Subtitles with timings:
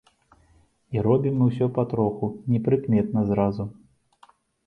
[0.95, 3.63] І робім мы ўсё патроху, непрыкметна зразу.